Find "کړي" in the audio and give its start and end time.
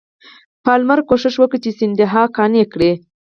2.73-2.91